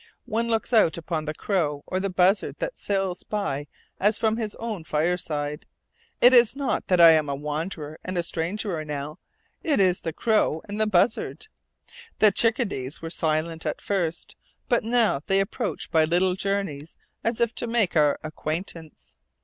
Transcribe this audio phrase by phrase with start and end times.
[0.25, 3.67] One looks out upon the crow or the buzzard that sails by
[3.99, 5.67] as from his own fireside.
[6.21, 9.19] It is not I that am a wanderer and a stranger now;
[9.61, 11.49] it is the crow and the buzzard.
[12.17, 14.35] The chickadees were silent at first,
[14.67, 19.17] but now they approach by little journeys, as if to make our acquaintance.